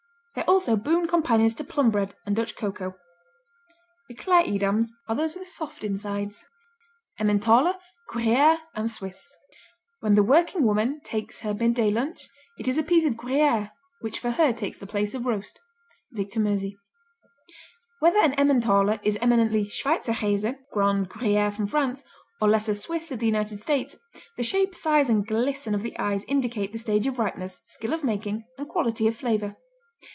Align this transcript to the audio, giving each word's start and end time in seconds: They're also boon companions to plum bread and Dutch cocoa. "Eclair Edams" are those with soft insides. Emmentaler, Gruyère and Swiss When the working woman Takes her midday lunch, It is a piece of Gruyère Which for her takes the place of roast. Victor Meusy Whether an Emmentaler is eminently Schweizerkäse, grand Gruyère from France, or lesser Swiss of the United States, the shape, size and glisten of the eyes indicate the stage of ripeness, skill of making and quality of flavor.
They're 0.33 0.49
also 0.49 0.77
boon 0.77 1.09
companions 1.09 1.53
to 1.55 1.65
plum 1.65 1.91
bread 1.91 2.15
and 2.25 2.33
Dutch 2.33 2.55
cocoa. 2.55 2.95
"Eclair 4.09 4.43
Edams" 4.45 4.87
are 5.09 5.15
those 5.15 5.35
with 5.35 5.49
soft 5.49 5.83
insides. 5.83 6.45
Emmentaler, 7.19 7.75
Gruyère 8.09 8.59
and 8.73 8.89
Swiss 8.89 9.35
When 9.99 10.15
the 10.15 10.23
working 10.23 10.63
woman 10.63 11.01
Takes 11.03 11.41
her 11.41 11.53
midday 11.53 11.91
lunch, 11.91 12.29
It 12.57 12.69
is 12.69 12.77
a 12.77 12.83
piece 12.83 13.03
of 13.05 13.15
Gruyère 13.15 13.71
Which 13.99 14.19
for 14.19 14.31
her 14.31 14.53
takes 14.53 14.77
the 14.77 14.87
place 14.87 15.13
of 15.13 15.25
roast. 15.25 15.59
Victor 16.13 16.39
Meusy 16.39 16.77
Whether 17.99 18.19
an 18.19 18.33
Emmentaler 18.39 19.01
is 19.03 19.17
eminently 19.17 19.65
Schweizerkäse, 19.65 20.55
grand 20.71 21.09
Gruyère 21.09 21.53
from 21.53 21.67
France, 21.67 22.05
or 22.39 22.47
lesser 22.47 22.73
Swiss 22.73 23.11
of 23.11 23.19
the 23.19 23.25
United 23.25 23.59
States, 23.59 23.97
the 24.37 24.43
shape, 24.43 24.75
size 24.75 25.09
and 25.09 25.27
glisten 25.27 25.75
of 25.75 25.81
the 25.83 25.97
eyes 25.99 26.23
indicate 26.29 26.71
the 26.71 26.77
stage 26.79 27.05
of 27.05 27.19
ripeness, 27.19 27.59
skill 27.65 27.91
of 27.93 28.05
making 28.05 28.45
and 28.57 28.69
quality 28.69 29.07
of 29.09 29.15
flavor. 29.17 29.57